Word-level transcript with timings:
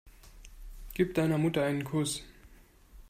Gib 0.95 1.13
deiner 1.13 1.37
Mutter 1.37 1.61
einen 1.63 1.83
Kuss. 1.83 2.23